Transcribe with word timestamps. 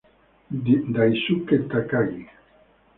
Daisuke 0.93 1.55
Takagi 1.69 2.23